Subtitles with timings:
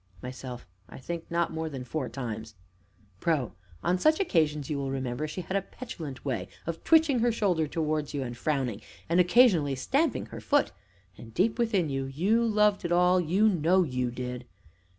[0.23, 0.65] MYSELF.
[0.89, 2.55] I think not more than four times.
[3.19, 3.53] PRO.
[3.83, 7.67] On such occasions, you will remember, she had a petulant way of twitching her shoulder
[7.67, 10.71] towards you and frowning, and, occasionally, stamping her foot;
[11.19, 14.45] and, deep within you, you loved it all, you know you did.